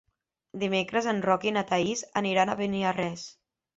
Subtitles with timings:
[0.61, 3.29] Dimecres en Roc i na Thaís aniran a Beniarrés.